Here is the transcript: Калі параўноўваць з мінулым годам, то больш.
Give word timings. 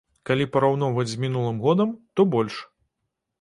Калі 0.27 0.45
параўноўваць 0.53 1.05
з 1.11 1.19
мінулым 1.25 1.59
годам, 1.67 1.93
то 2.15 2.27
больш. 2.37 2.57